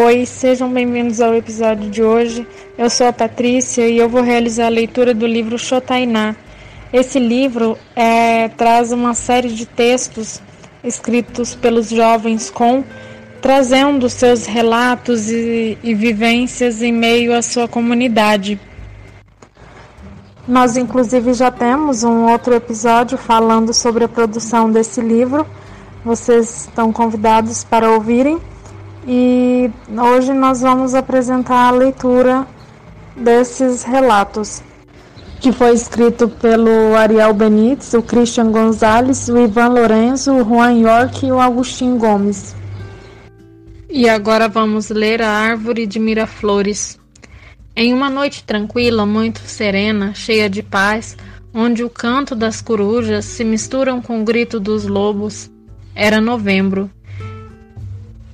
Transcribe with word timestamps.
Oi, 0.00 0.24
sejam 0.26 0.72
bem-vindos 0.72 1.20
ao 1.20 1.34
episódio 1.34 1.90
de 1.90 2.04
hoje. 2.04 2.46
Eu 2.78 2.88
sou 2.88 3.08
a 3.08 3.12
Patrícia 3.12 3.88
e 3.88 3.98
eu 3.98 4.08
vou 4.08 4.22
realizar 4.22 4.66
a 4.66 4.68
leitura 4.68 5.12
do 5.12 5.26
livro 5.26 5.58
Shotainá. 5.58 6.36
Esse 6.92 7.18
livro 7.18 7.76
é, 7.96 8.46
traz 8.50 8.92
uma 8.92 9.12
série 9.12 9.48
de 9.48 9.66
textos 9.66 10.40
escritos 10.84 11.56
pelos 11.56 11.88
jovens 11.88 12.48
com 12.48 12.84
trazendo 13.42 14.08
seus 14.08 14.46
relatos 14.46 15.32
e, 15.32 15.76
e 15.82 15.94
vivências 15.94 16.80
em 16.80 16.92
meio 16.92 17.34
à 17.34 17.42
sua 17.42 17.66
comunidade. 17.66 18.60
Nós, 20.46 20.76
inclusive, 20.76 21.34
já 21.34 21.50
temos 21.50 22.04
um 22.04 22.30
outro 22.30 22.54
episódio 22.54 23.18
falando 23.18 23.74
sobre 23.74 24.04
a 24.04 24.08
produção 24.08 24.70
desse 24.70 25.00
livro. 25.00 25.44
Vocês 26.04 26.68
estão 26.68 26.92
convidados 26.92 27.64
para 27.64 27.90
ouvirem. 27.90 28.38
E 29.10 29.70
hoje 29.88 30.34
nós 30.34 30.60
vamos 30.60 30.94
apresentar 30.94 31.68
a 31.68 31.70
leitura 31.70 32.46
desses 33.16 33.82
relatos, 33.82 34.62
que 35.40 35.50
foi 35.50 35.72
escrito 35.72 36.28
pelo 36.28 36.94
Ariel 36.94 37.32
Benites, 37.32 37.94
o 37.94 38.02
Christian 38.02 38.52
Gonzalez, 38.52 39.26
o 39.30 39.38
Ivan 39.38 39.68
Lorenzo, 39.68 40.34
o 40.34 40.44
Juan 40.44 40.72
York 40.72 41.24
e 41.24 41.32
o 41.32 41.40
Agostinho 41.40 41.96
Gomes. 41.96 42.54
E 43.88 44.06
agora 44.06 44.46
vamos 44.46 44.90
ler 44.90 45.22
A 45.22 45.30
Árvore 45.30 45.86
de 45.86 45.98
Miraflores. 45.98 47.00
Em 47.74 47.94
uma 47.94 48.10
noite 48.10 48.44
tranquila, 48.44 49.06
muito 49.06 49.38
serena, 49.38 50.12
cheia 50.12 50.50
de 50.50 50.62
paz, 50.62 51.16
onde 51.54 51.82
o 51.82 51.88
canto 51.88 52.34
das 52.34 52.60
corujas 52.60 53.24
se 53.24 53.42
misturam 53.42 54.02
com 54.02 54.20
o 54.20 54.24
grito 54.24 54.60
dos 54.60 54.86
lobos, 54.86 55.50
era 55.94 56.20
novembro. 56.20 56.90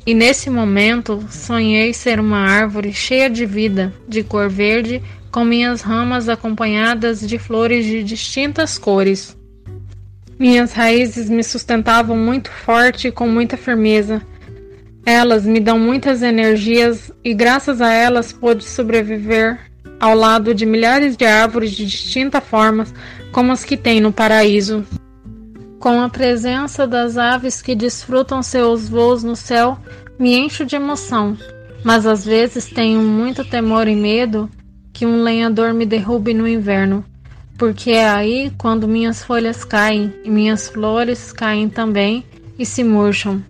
E 0.07 0.13
nesse 0.13 0.51
momento 0.51 1.25
sonhei 1.31 1.95
ser 1.95 2.21
uma 2.21 2.39
árvore 2.39 2.93
cheia 2.93 3.31
de 3.31 3.47
vida, 3.47 3.93
de 4.07 4.23
cor 4.23 4.51
verde, 4.51 5.03
com 5.31 5.45
minhas 5.45 5.81
ramas 5.81 6.29
acompanhadas 6.29 7.27
de 7.27 7.39
flores 7.39 7.87
de 7.87 8.03
distintas 8.03 8.79
cores. 8.79 9.37
Minhas 10.39 10.73
raízes 10.73 11.31
me 11.31 11.43
sustentavam 11.43 12.17
muito 12.17 12.51
forte 12.51 13.09
e 13.09 13.13
com 13.13 13.27
muita 13.27 13.57
firmeza. 13.57 14.21
Elas 15.07 15.47
me 15.47 15.59
dão 15.59 15.79
muitas 15.79 16.23
energias 16.23 17.11
e, 17.23 17.33
graças 17.33 17.81
a 17.81 17.91
elas, 17.91 18.33
pude 18.33 18.65
sobreviver 18.65 19.59
ao 19.99 20.15
lado 20.15 20.55
de 20.55 20.67
milhares 20.67 21.17
de 21.17 21.25
árvores 21.25 21.71
de 21.73 21.87
distintas 21.87 22.45
formas, 22.45 22.93
como 23.33 23.53
as 23.53 23.65
que 23.65 23.77
tem 23.77 24.01
no 24.01 24.13
paraíso. 24.13 24.85
Com 25.85 26.01
a 26.01 26.09
presença 26.09 26.87
das 26.87 27.19
aves 27.19 27.61
que 27.61 27.75
desfrutam 27.75 28.43
seus 28.43 28.89
voos 28.89 29.23
no 29.23 29.37
céu, 29.37 29.79
me 30.19 30.35
encho 30.35 30.65
de 30.65 30.75
emoção, 30.75 31.37
mas 31.85 32.07
às 32.07 32.25
vezes 32.25 32.65
tenho 32.65 33.03
muito 33.03 33.45
temor 33.45 33.87
e 33.87 33.95
medo 33.95 34.49
que 34.95 35.05
um 35.05 35.23
lenhador 35.23 35.75
me 35.75 35.85
derrube 35.85 36.33
no 36.33 36.49
inverno, 36.49 37.05
porque 37.59 37.91
é 37.91 38.09
aí 38.09 38.51
quando 38.57 38.89
minhas 38.89 39.23
folhas 39.23 39.63
caem 39.63 40.11
e 40.25 40.31
minhas 40.31 40.71
flores 40.71 41.31
caem 41.33 41.69
também 41.69 42.25
e 42.59 42.65
se 42.65 42.83
murcham. 42.83 43.45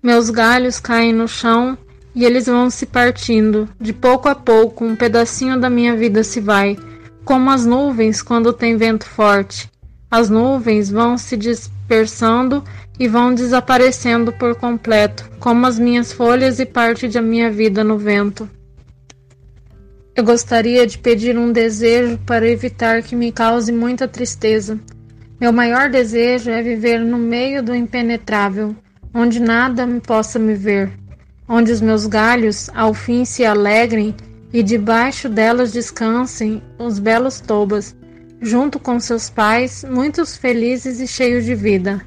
Meus 0.00 0.30
galhos 0.30 0.78
caem 0.78 1.12
no 1.12 1.26
chão 1.26 1.76
e 2.14 2.24
eles 2.24 2.46
vão 2.46 2.70
se 2.70 2.86
partindo. 2.86 3.68
De 3.80 3.92
pouco 3.92 4.28
a 4.28 4.36
pouco, 4.36 4.84
um 4.84 4.94
pedacinho 4.94 5.58
da 5.58 5.68
minha 5.68 5.96
vida 5.96 6.22
se 6.22 6.40
vai, 6.40 6.78
como 7.24 7.50
as 7.50 7.66
nuvens 7.66 8.22
quando 8.22 8.52
tem 8.52 8.76
vento 8.76 9.04
forte. 9.04 9.68
As 10.10 10.28
nuvens 10.28 10.90
vão 10.90 11.16
se 11.16 11.36
dispersando 11.36 12.64
e 12.98 13.06
vão 13.06 13.32
desaparecendo 13.32 14.32
por 14.32 14.56
completo, 14.56 15.30
como 15.38 15.66
as 15.66 15.78
minhas 15.78 16.12
folhas 16.12 16.58
e 16.58 16.66
parte 16.66 17.06
da 17.06 17.22
minha 17.22 17.50
vida 17.50 17.84
no 17.84 17.96
vento. 17.96 18.48
Eu 20.14 20.24
gostaria 20.24 20.86
de 20.86 20.98
pedir 20.98 21.38
um 21.38 21.52
desejo 21.52 22.18
para 22.26 22.48
evitar 22.48 23.02
que 23.02 23.14
me 23.14 23.30
cause 23.30 23.70
muita 23.70 24.08
tristeza. 24.08 24.78
Meu 25.40 25.52
maior 25.52 25.88
desejo 25.88 26.50
é 26.50 26.60
viver 26.60 27.00
no 27.00 27.16
meio 27.16 27.62
do 27.62 27.74
impenetrável, 27.74 28.74
onde 29.14 29.40
nada 29.40 29.86
possa 30.06 30.38
me 30.38 30.54
ver, 30.54 30.92
onde 31.48 31.70
os 31.70 31.80
meus 31.80 32.06
galhos 32.06 32.68
ao 32.74 32.92
fim 32.92 33.24
se 33.24 33.44
alegrem 33.44 34.14
e 34.52 34.62
debaixo 34.62 35.28
delas 35.28 35.72
descansem 35.72 36.60
os 36.78 36.98
belos 36.98 37.40
tobas, 37.40 37.96
junto 38.40 38.78
com 38.78 38.98
seus 38.98 39.28
pais, 39.28 39.84
muitos 39.88 40.36
felizes 40.36 41.00
e 41.00 41.06
cheios 41.06 41.44
de 41.44 41.54
vida. 41.54 42.00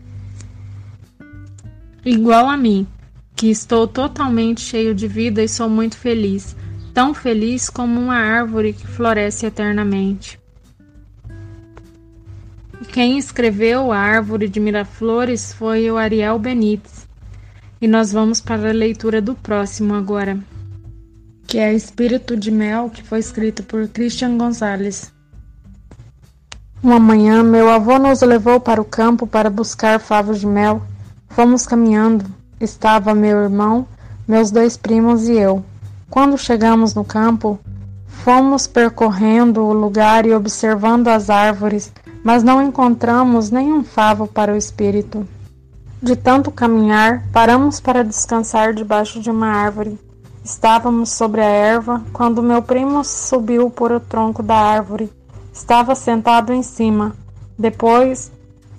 Igual 2.04 2.50
a 2.50 2.58
mim, 2.58 2.88
que 3.36 3.50
estou 3.50 3.88
totalmente 3.88 4.62
cheio 4.62 4.94
de 4.96 5.08
vida 5.08 5.44
e 5.44 5.48
sou 5.48 5.70
muito 5.70 5.98
feliz, 5.98 6.56
tão 6.94 7.14
feliz 7.14 7.70
como 7.70 8.00
uma 8.00 8.16
árvore 8.16 8.74
que 8.74 8.88
floresce 8.88 9.46
eternamente. 9.46 10.40
Quem 12.92 13.18
escreveu 13.18 13.92
A 13.92 13.98
Árvore 13.98 14.48
de 14.48 14.60
Miraflores 14.60 15.54
foi 15.54 15.90
o 15.90 15.98
Ariel 15.98 16.38
Benites. 16.38 17.08
E 17.82 17.88
nós 17.88 18.12
vamos 18.12 18.40
para 18.40 18.70
a 18.70 18.74
leitura 18.74 19.22
do 19.22 19.36
próximo 19.36 19.94
agora, 19.94 20.38
que 21.48 21.58
é 21.58 21.74
Espírito 21.74 22.38
de 22.38 22.52
Mel, 22.52 22.90
que 22.90 23.04
foi 23.04 23.20
escrito 23.20 23.64
por 23.64 23.88
Christian 23.88 24.38
Gonzalez. 24.38 25.12
Uma 26.84 27.00
manhã, 27.00 27.42
meu 27.44 27.70
avô 27.70 27.98
nos 27.98 28.22
levou 28.22 28.60
para 28.60 28.82
o 28.82 28.84
campo 28.84 29.26
para 29.26 29.50
buscar 29.50 30.02
favos 30.02 30.42
de 30.42 30.46
mel. 30.46 30.82
Fomos 31.30 31.66
caminhando. 31.66 32.26
Estava 32.60 33.16
meu 33.16 33.42
irmão, 33.42 33.88
meus 34.28 34.52
dois 34.52 34.76
primos 34.76 35.30
e 35.30 35.32
eu. 35.32 35.64
Quando 36.10 36.38
chegamos 36.38 36.94
no 36.94 37.06
campo, 37.06 37.58
fomos 38.06 38.68
percorrendo 38.68 39.64
o 39.64 39.72
lugar 39.72 40.26
e 40.26 40.34
observando 40.34 41.08
as 41.08 41.30
árvores, 41.30 41.90
mas 42.22 42.44
não 42.44 42.62
encontramos 42.62 43.50
nenhum 43.50 43.82
favo 43.82 44.28
para 44.28 44.52
o 44.52 44.58
espírito. 44.58 45.26
De 46.02 46.18
tanto 46.18 46.52
caminhar, 46.52 47.24
paramos 47.32 47.80
para 47.80 48.04
descansar 48.04 48.74
debaixo 48.74 49.22
de 49.22 49.32
uma 49.32 49.48
árvore. 49.48 49.98
Estávamos 50.44 51.14
sobre 51.14 51.40
a 51.40 51.46
erva 51.46 52.04
quando 52.12 52.44
meu 52.44 52.62
primo 52.62 53.06
subiu 53.06 53.70
por 53.70 53.90
o 53.94 54.02
tronco 54.02 54.44
da 54.44 54.58
árvore 54.58 55.10
Estava 55.64 55.96
sentado 55.96 56.52
em 56.52 56.62
cima. 56.62 57.16
Depois, 57.58 58.30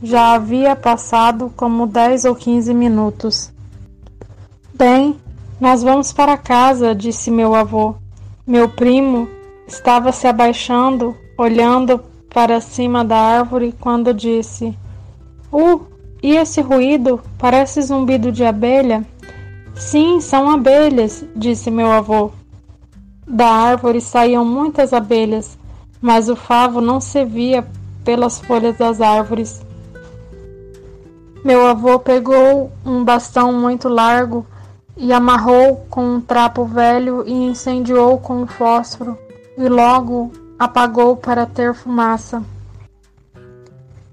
já 0.03 0.35
havia 0.35 0.77
passado 0.77 1.51
como 1.57 1.87
dez 1.87 2.27
ou 2.27 2.35
quinze 2.35 2.75
minutos. 2.75 3.51
Bem, 4.75 5.17
nós 5.59 5.83
vamos 5.83 6.13
para 6.13 6.37
casa, 6.37 6.95
disse 6.95 7.31
meu 7.31 7.55
avô. 7.55 7.95
Meu 8.47 8.69
primo 8.69 9.27
estava 9.67 10.13
se 10.13 10.27
abaixando, 10.27 11.17
olhando 11.39 12.05
para 12.29 12.61
cima 12.61 13.03
da 13.03 13.17
árvore, 13.17 13.75
quando 13.81 14.13
disse: 14.13 14.77
Uh, 15.51 15.81
e 16.23 16.37
esse 16.37 16.61
ruído? 16.61 17.19
Parece 17.39 17.81
zumbido 17.81 18.31
de 18.31 18.45
abelha? 18.45 19.03
Sim, 19.75 20.21
são 20.21 20.51
abelhas, 20.51 21.25
disse 21.35 21.71
meu 21.71 21.91
avô. 21.91 22.31
Da 23.27 23.49
árvore 23.49 24.03
saíam 24.03 24.45
muitas 24.45 24.93
abelhas 24.93 25.57
mas 26.05 26.29
o 26.29 26.37
favo 26.37 26.83
não 26.83 27.01
se 27.01 27.25
via 27.25 27.67
pelas 28.05 28.39
folhas 28.39 28.77
das 28.77 29.01
árvores. 29.01 29.65
Meu 31.43 31.67
avô 31.67 31.99
pegou 31.99 32.71
um 32.85 33.03
bastão 33.03 33.51
muito 33.55 33.89
largo 33.89 34.47
e 34.99 35.15
amarrou 35.15 35.87
com 35.89 36.05
um 36.17 36.21
trapo 36.21 36.67
velho 36.67 37.25
e 37.27 37.33
incendiou 37.33 38.19
com 38.19 38.43
um 38.43 38.47
fósforo, 38.47 39.17
e 39.57 39.67
logo 39.67 40.31
apagou 40.59 41.17
para 41.17 41.47
ter 41.47 41.73
fumaça. 41.73 42.43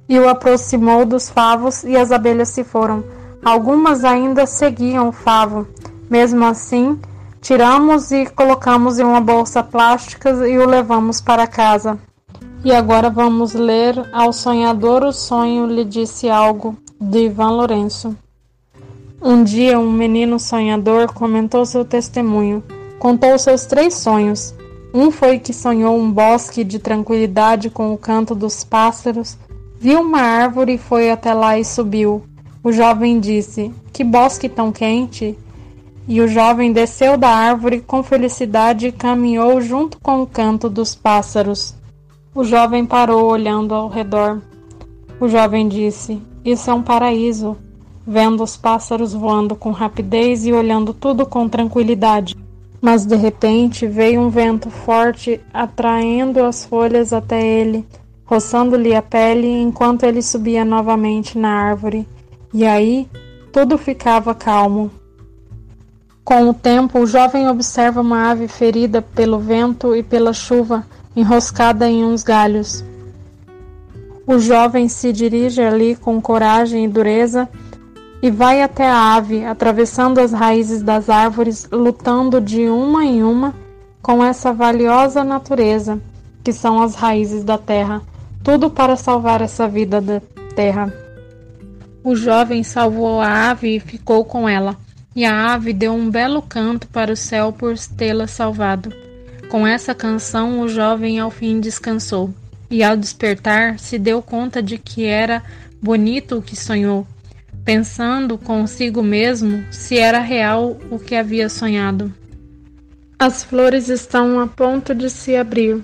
E 0.07 0.17
o 0.17 0.29
aproximou 0.29 1.05
dos 1.05 1.29
favos 1.29 1.83
e 1.83 1.97
as 1.97 2.09
abelhas 2.09 2.47
se 2.47 2.63
foram. 2.63 3.03
Algumas 3.43 4.05
ainda 4.05 4.45
seguiam 4.45 5.09
o 5.09 5.11
favo. 5.11 5.67
Mesmo 6.09 6.45
assim, 6.45 6.97
Tiramos 7.41 8.11
e 8.11 8.27
colocamos 8.27 8.99
em 8.99 9.03
uma 9.03 9.19
bolsa 9.19 9.63
plástica 9.63 10.29
e 10.47 10.59
o 10.59 10.65
levamos 10.67 11.19
para 11.19 11.47
casa. 11.47 11.97
E 12.63 12.71
agora 12.71 13.09
vamos 13.09 13.53
ler 13.53 13.95
Ao 14.13 14.31
Sonhador 14.31 15.03
o 15.03 15.11
Sonho 15.11 15.65
lhe 15.65 15.83
disse 15.83 16.29
algo, 16.29 16.77
de 16.99 17.25
Ivan 17.25 17.49
Lourenço. 17.49 18.15
Um 19.19 19.43
dia 19.43 19.79
um 19.79 19.91
menino 19.91 20.39
sonhador 20.39 21.11
comentou 21.13 21.65
seu 21.65 21.83
testemunho. 21.83 22.63
Contou 22.99 23.37
seus 23.39 23.65
três 23.65 23.95
sonhos. 23.95 24.53
Um 24.93 25.09
foi 25.09 25.39
que 25.39 25.51
sonhou 25.51 25.97
um 25.97 26.11
bosque 26.11 26.63
de 26.63 26.77
tranquilidade 26.77 27.71
com 27.71 27.91
o 27.91 27.97
canto 27.97 28.35
dos 28.35 28.63
pássaros, 28.63 29.35
viu 29.79 30.01
uma 30.01 30.21
árvore 30.21 30.73
e 30.73 30.77
foi 30.77 31.09
até 31.09 31.33
lá 31.33 31.57
e 31.57 31.65
subiu. 31.65 32.23
O 32.63 32.71
jovem 32.71 33.19
disse: 33.19 33.73
Que 33.91 34.03
bosque 34.03 34.47
tão 34.47 34.71
quente! 34.71 35.35
E 36.07 36.19
o 36.19 36.27
jovem 36.27 36.73
desceu 36.73 37.17
da 37.17 37.29
árvore 37.29 37.79
com 37.79 38.01
felicidade 38.01 38.87
e 38.87 38.91
caminhou 38.91 39.61
junto 39.61 39.99
com 39.99 40.21
o 40.21 40.27
canto 40.27 40.69
dos 40.69 40.95
pássaros. 40.95 41.75
O 42.33 42.43
jovem 42.43 42.85
parou 42.85 43.29
olhando 43.29 43.75
ao 43.75 43.87
redor. 43.87 44.41
O 45.19 45.27
jovem 45.27 45.67
disse: 45.67 46.21
Isso 46.43 46.69
é 46.69 46.73
um 46.73 46.81
paraíso. 46.81 47.57
vendo 48.05 48.43
os 48.43 48.57
pássaros 48.57 49.13
voando 49.13 49.55
com 49.55 49.69
rapidez 49.71 50.45
e 50.45 50.51
olhando 50.51 50.93
tudo 50.93 51.25
com 51.25 51.47
tranquilidade. 51.47 52.35
Mas 52.81 53.05
de 53.05 53.15
repente 53.15 53.85
veio 53.85 54.21
um 54.21 54.29
vento 54.29 54.71
forte, 54.71 55.39
atraindo 55.53 56.43
as 56.43 56.65
folhas 56.65 57.13
até 57.13 57.45
ele, 57.45 57.85
roçando-lhe 58.25 58.95
a 58.95 59.03
pele 59.03 59.47
enquanto 59.47 60.03
ele 60.03 60.21
subia 60.23 60.65
novamente 60.65 61.37
na 61.37 61.49
árvore. 61.49 62.07
E 62.51 62.65
aí 62.65 63.07
tudo 63.53 63.77
ficava 63.77 64.33
calmo. 64.33 64.89
Com 66.31 66.47
o 66.47 66.53
tempo, 66.53 66.99
o 66.99 67.05
jovem 67.05 67.49
observa 67.49 67.99
uma 67.99 68.31
ave 68.31 68.47
ferida 68.47 69.01
pelo 69.01 69.37
vento 69.37 69.93
e 69.93 70.01
pela 70.01 70.31
chuva, 70.31 70.87
enroscada 71.13 71.89
em 71.89 72.05
uns 72.05 72.23
galhos. 72.23 72.85
O 74.25 74.39
jovem 74.39 74.87
se 74.87 75.11
dirige 75.11 75.61
ali 75.61 75.93
com 75.93 76.21
coragem 76.21 76.85
e 76.85 76.87
dureza 76.87 77.49
e 78.21 78.31
vai 78.31 78.61
até 78.61 78.89
a 78.89 79.13
ave, 79.13 79.43
atravessando 79.43 80.19
as 80.19 80.31
raízes 80.31 80.81
das 80.81 81.09
árvores, 81.09 81.67
lutando 81.69 82.39
de 82.39 82.61
uma 82.69 83.03
em 83.03 83.21
uma 83.21 83.53
com 84.01 84.23
essa 84.23 84.53
valiosa 84.53 85.25
natureza, 85.25 85.99
que 86.45 86.53
são 86.53 86.81
as 86.81 86.95
raízes 86.95 87.43
da 87.43 87.57
terra, 87.57 88.01
tudo 88.41 88.69
para 88.69 88.95
salvar 88.95 89.41
essa 89.41 89.67
vida 89.67 89.99
da 89.99 90.21
terra. 90.55 90.93
O 92.01 92.15
jovem 92.15 92.63
salvou 92.63 93.19
a 93.19 93.49
ave 93.51 93.75
e 93.75 93.79
ficou 93.81 94.23
com 94.23 94.47
ela, 94.47 94.77
e 95.15 95.25
a 95.25 95.53
ave 95.53 95.73
deu 95.73 95.93
um 95.93 96.09
belo 96.09 96.41
canto 96.41 96.87
para 96.87 97.13
o 97.13 97.17
céu 97.17 97.51
por 97.51 97.77
tê-la 97.77 98.27
salvado. 98.27 98.93
Com 99.49 99.67
essa 99.67 99.93
canção, 99.93 100.61
o 100.61 100.67
jovem 100.67 101.19
ao 101.19 101.29
fim 101.29 101.59
descansou, 101.59 102.33
e 102.69 102.83
ao 102.83 102.95
despertar 102.95 103.79
se 103.79 103.99
deu 103.99 104.21
conta 104.21 104.61
de 104.61 104.77
que 104.77 105.05
era 105.05 105.43
bonito 105.81 106.37
o 106.37 106.41
que 106.41 106.55
sonhou 106.55 107.05
pensando 107.63 108.37
consigo 108.37 109.03
mesmo 109.03 109.63
se 109.71 109.97
era 109.97 110.19
real 110.19 110.77
o 110.89 110.97
que 110.97 111.15
havia 111.15 111.47
sonhado. 111.49 112.13
As 113.19 113.43
flores 113.43 113.87
estão 113.87 114.39
a 114.39 114.47
ponto 114.47 114.95
de 114.95 115.09
se 115.09 115.35
abrir. 115.35 115.81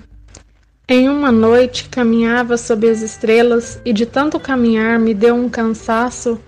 Em 0.88 1.08
uma 1.08 1.30
noite 1.30 1.88
caminhava 1.88 2.56
sob 2.56 2.88
as 2.88 3.00
estrelas 3.00 3.80
e 3.84 3.92
de 3.92 4.06
tanto 4.06 4.40
caminhar 4.40 4.98
me 4.98 5.14
deu 5.14 5.34
um 5.34 5.48
cansaço. 5.48 6.40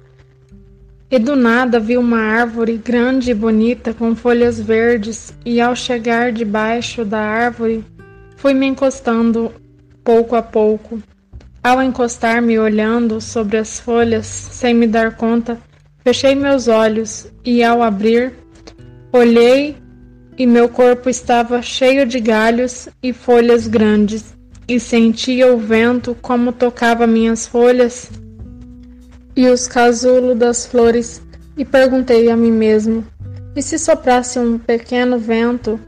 E 1.11 1.19
do 1.19 1.35
nada 1.35 1.81
vi 1.81 1.97
uma 1.97 2.21
árvore 2.21 2.77
grande 2.77 3.33
e 3.33 3.35
bonita 3.35 3.93
com 3.93 4.15
folhas 4.15 4.61
verdes, 4.61 5.35
e 5.45 5.61
ao 5.61 5.75
chegar 5.75 6.31
debaixo 6.31 7.05
da 7.05 7.19
árvore, 7.19 7.85
fui 8.37 8.55
me 8.55 8.67
encostando 8.67 9.53
pouco 10.05 10.37
a 10.37 10.43
pouco. 10.43 11.03
Ao 11.65 11.83
encostar-me 11.83 12.61
olhando 12.61 13.21
sobre 13.21 13.57
as 13.57 13.81
folhas, 13.81 14.25
sem 14.27 14.73
me 14.73 14.87
dar 14.87 15.17
conta, 15.17 15.59
fechei 16.05 16.37
meus 16.37 16.69
olhos 16.69 17.27
e, 17.45 17.61
ao 17.65 17.83
abrir, 17.83 18.33
olhei 19.13 19.77
e 20.39 20.47
meu 20.47 20.69
corpo 20.69 21.11
estava 21.11 21.61
cheio 21.61 22.07
de 22.07 22.21
galhos 22.21 22.89
e 23.03 23.13
folhas 23.13 23.67
grandes, 23.67 24.33
e 24.69 24.79
sentia 24.79 25.53
o 25.53 25.59
vento 25.59 26.17
como 26.23 26.53
tocava 26.53 27.05
minhas 27.05 27.49
folhas 27.49 28.09
e 29.37 29.49
os 29.49 29.67
casulos 29.67 30.39
das 30.39 30.67
flores, 30.67 31.23
e 31.57 31.65
perguntei 31.65 32.31
a 32.31 32.37
mim 32.37 32.53
mesmo: 32.53 33.05
e 33.55 33.63
se 33.63 33.79
soprasse 33.79 34.39
um 34.39 34.59
pequeno 34.59 35.19
vento, 35.19 35.79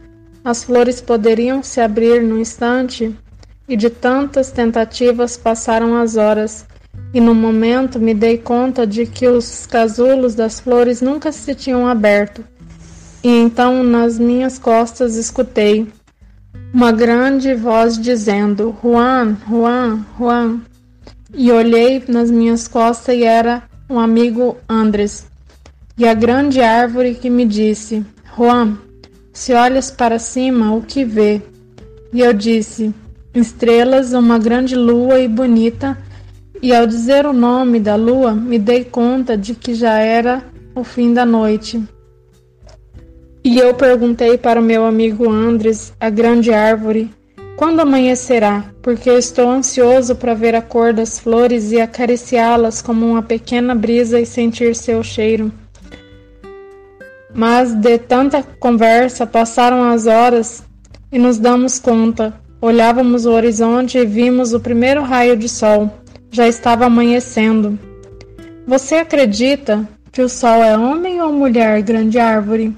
as 0.44 0.64
flores 0.64 1.00
poderiam 1.00 1.62
se 1.62 1.80
abrir 1.80 2.22
no 2.22 2.38
instante? 2.38 3.16
e 3.68 3.76
de 3.76 3.88
tantas 3.88 4.50
tentativas 4.50 5.36
passaram 5.36 5.96
as 5.96 6.16
horas, 6.16 6.66
e 7.14 7.20
no 7.20 7.34
momento 7.34 7.98
me 7.98 8.12
dei 8.12 8.36
conta 8.38 8.86
de 8.86 9.06
que 9.06 9.26
os 9.26 9.66
casulos 9.66 10.34
das 10.34 10.60
flores 10.60 11.00
nunca 11.00 11.30
se 11.32 11.54
tinham 11.54 11.86
aberto. 11.86 12.44
E 13.22 13.28
então 13.28 13.82
nas 13.82 14.18
minhas 14.18 14.58
costas 14.58 15.16
escutei 15.16 15.86
uma 16.72 16.90
grande 16.90 17.54
voz 17.54 17.98
dizendo: 17.98 18.76
Juan, 18.82 19.36
Juan, 19.48 20.04
Juan. 20.18 20.60
E 21.34 21.50
olhei 21.50 22.02
nas 22.08 22.31
minhas 22.31 22.69
costas 22.69 23.17
e 23.17 23.25
era 23.25 23.62
um 23.88 23.99
amigo 23.99 24.56
Andres. 24.69 25.26
E 25.96 26.06
a 26.06 26.14
grande 26.14 26.61
árvore 26.61 27.14
que 27.14 27.31
me 27.31 27.44
disse: 27.44 28.05
Juan, 28.37 28.79
se 29.32 29.55
olhas 29.55 29.90
para 29.90 30.19
cima, 30.19 30.75
o 30.75 30.82
que 30.82 31.05
vê? 31.05 31.40
E 32.12 32.20
eu 32.20 32.32
disse: 32.32 32.94
estrelas, 33.34 34.12
uma 34.12 34.38
grande 34.38 34.75
lua 34.75 35.19
e 35.19 35.29
bonita, 35.29 35.96
e 36.61 36.75
ao 36.75 36.87
dizer 36.87 37.25
o 37.26 37.32
nome 37.32 37.81
da 37.81 37.96
lua, 37.96 38.35
me 38.35 38.58
dei 38.58 38.85
conta 38.85 39.37
de 39.37 39.55
que 39.55 39.75
já 39.75 39.99
era 39.99 40.44
o 40.75 40.85
fim 40.85 41.12
da 41.12 41.25
noite. 41.25 41.82
E 43.44 43.58
eu 43.58 43.75
perguntei 43.75 44.38
para 44.38 44.61
o 44.61 44.64
meu 44.64 44.85
amigo 44.85 45.28
Andres, 45.28 45.93
a 45.99 46.08
grande 46.08 46.52
árvore, 46.52 47.11
quando 47.56 47.81
amanhecerá, 47.81 48.64
porque 48.82 49.10
estou 49.10 49.50
ansioso 49.50 50.16
para 50.16 50.34
ver 50.34 50.54
a 50.54 50.62
cor 50.62 50.93
das 50.93 51.19
flores 51.19 51.72
e 51.72 51.81
acariciá-las 51.81 52.82
como 52.82 53.06
uma 53.06 53.22
pequena 53.22 53.75
brisa 53.75 54.20
e 54.20 54.26
sentir 54.26 54.75
seu 54.75 55.02
cheiro. 55.02 55.52
Mas 57.34 57.75
de 57.75 57.99
tanta 57.99 58.43
conversa 58.43 59.26
passaram 59.26 59.84
as 59.84 60.06
horas 60.06 60.62
e 61.10 61.19
nos 61.19 61.38
damos 61.38 61.78
conta 61.78 62.43
Olhávamos 62.64 63.26
o 63.26 63.32
horizonte 63.32 63.99
e 63.99 64.06
vimos 64.06 64.52
o 64.54 64.60
primeiro 64.60 65.02
raio 65.02 65.37
de 65.37 65.49
sol. 65.49 65.90
Já 66.31 66.46
estava 66.46 66.87
amanhecendo. 66.87 67.76
Você 68.69 68.94
acredita 68.94 69.84
que 70.12 70.22
o 70.22 70.28
sol 70.28 70.62
é 70.62 70.78
homem 70.78 71.20
ou 71.20 71.32
mulher, 71.32 71.82
grande 71.82 72.20
árvore? 72.20 72.72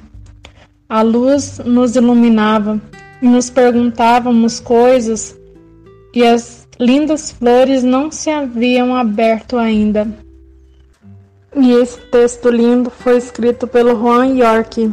A 0.88 1.02
luz 1.02 1.60
nos 1.66 1.96
iluminava 1.96 2.80
nos 3.26 3.50
perguntávamos 3.50 4.60
coisas 4.60 5.36
e 6.14 6.24
as 6.24 6.66
lindas 6.78 7.30
flores 7.30 7.82
não 7.82 8.10
se 8.10 8.30
haviam 8.30 8.94
aberto 8.94 9.56
ainda. 9.56 10.06
E 11.56 11.72
esse 11.72 11.98
texto 12.10 12.50
lindo 12.50 12.90
foi 12.90 13.16
escrito 13.16 13.66
pelo 13.66 13.96
Juan 13.96 14.36
York. 14.36 14.92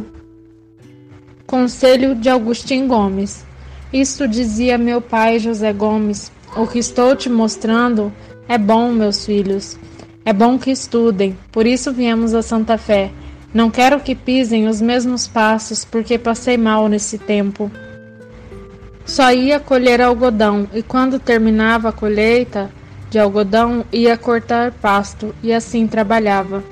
Conselho 1.46 2.14
de 2.14 2.28
Agostinho 2.28 2.86
Gomes. 2.86 3.44
Isto 3.92 4.26
dizia 4.26 4.78
meu 4.78 5.00
pai 5.02 5.38
José 5.38 5.72
Gomes: 5.72 6.32
O 6.56 6.66
que 6.66 6.78
estou 6.78 7.14
te 7.14 7.28
mostrando 7.28 8.12
é 8.48 8.56
bom, 8.56 8.92
meus 8.92 9.26
filhos. 9.26 9.76
É 10.24 10.32
bom 10.32 10.56
que 10.56 10.70
estudem, 10.70 11.36
por 11.50 11.66
isso 11.66 11.92
viemos 11.92 12.32
a 12.32 12.42
Santa 12.42 12.78
Fé. 12.78 13.10
Não 13.52 13.70
quero 13.70 14.00
que 14.00 14.14
pisem 14.14 14.68
os 14.68 14.80
mesmos 14.80 15.26
passos, 15.26 15.84
porque 15.84 16.16
passei 16.16 16.56
mal 16.56 16.88
nesse 16.88 17.18
tempo. 17.18 17.70
Só 19.04 19.32
ia 19.32 19.58
colher 19.58 20.00
algodão, 20.00 20.68
e 20.72 20.82
quando 20.82 21.18
terminava 21.18 21.88
a 21.88 21.92
colheita 21.92 22.70
de 23.10 23.18
algodão, 23.18 23.84
ia 23.92 24.16
cortar 24.16 24.72
pasto, 24.72 25.34
e 25.42 25.52
assim 25.52 25.86
trabalhava. 25.86 26.62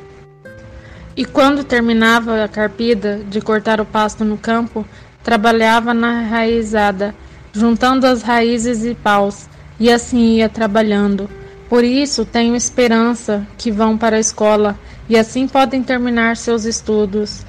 E 1.17 1.25
quando 1.25 1.65
terminava 1.65 2.43
a 2.43 2.49
carpida 2.49 3.21
de 3.29 3.41
cortar 3.41 3.81
o 3.81 3.85
pasto 3.85 4.25
no 4.25 4.39
campo, 4.39 4.87
Trabalhava 5.23 5.93
na 5.93 6.23
raizada, 6.23 7.15
juntando 7.53 8.07
as 8.07 8.23
raízes 8.23 8.85
e 8.85 8.95
paus, 8.95 9.49
e 9.79 9.91
assim 9.91 10.37
ia 10.37 10.49
trabalhando. 10.49 11.29
Por 11.69 11.85
isso 11.85 12.25
tenho 12.25 12.57
esperança 12.57 13.47
que 13.59 13.71
vão 13.71 13.99
para 13.99 14.17
a 14.17 14.21
escola 14.21 14.79
e 15.09 15.17
assim 15.17 15.47
podem 15.47 15.83
terminar 15.83 16.37
seus 16.37 16.65
estudos. 16.65 17.45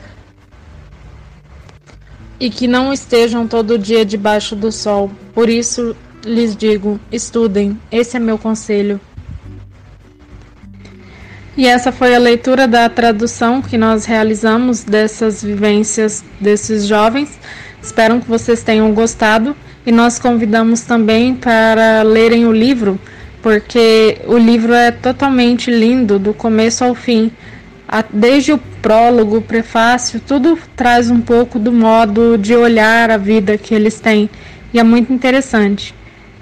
E 2.41 2.49
que 2.49 2.67
não 2.67 2.91
estejam 2.91 3.47
todo 3.47 3.77
dia 3.77 4.03
debaixo 4.03 4.55
do 4.55 4.71
sol. 4.71 5.11
Por 5.33 5.47
isso 5.47 5.95
lhes 6.25 6.55
digo: 6.55 6.99
estudem. 7.11 7.79
Esse 7.91 8.17
é 8.17 8.19
meu 8.19 8.37
conselho. 8.37 8.99
E 11.55 11.67
essa 11.67 11.91
foi 11.91 12.15
a 12.15 12.19
leitura 12.19 12.67
da 12.67 12.89
tradução 12.89 13.61
que 13.61 13.77
nós 13.77 14.05
realizamos 14.05 14.83
dessas 14.83 15.43
vivências 15.43 16.23
desses 16.39 16.87
jovens. 16.87 17.29
Espero 17.79 18.19
que 18.19 18.27
vocês 18.27 18.63
tenham 18.63 18.91
gostado 18.93 19.55
e 19.85 19.91
nós 19.91 20.17
convidamos 20.17 20.81
também 20.81 21.35
para 21.35 22.01
lerem 22.03 22.47
o 22.47 22.51
livro, 22.51 22.99
porque 23.41 24.19
o 24.25 24.37
livro 24.37 24.73
é 24.73 24.91
totalmente 24.91 25.69
lindo, 25.69 26.17
do 26.17 26.33
começo 26.33 26.83
ao 26.83 26.95
fim. 26.95 27.31
Desde 28.11 28.53
o 28.53 28.59
prólogo, 28.81 29.41
prefácio, 29.41 30.19
tudo 30.19 30.57
traz 30.75 31.09
um 31.09 31.21
pouco 31.21 31.59
do 31.59 31.71
modo 31.71 32.37
de 32.37 32.55
olhar 32.55 33.11
a 33.11 33.17
vida 33.17 33.57
que 33.57 33.73
eles 33.73 33.99
têm 33.99 34.29
e 34.73 34.79
é 34.79 34.83
muito 34.83 35.13
interessante. 35.13 35.93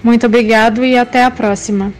Muito 0.03 0.25
obrigado 0.25 0.85
e 0.85 0.97
até 0.97 1.23
a 1.23 1.31
próxima. 1.31 1.91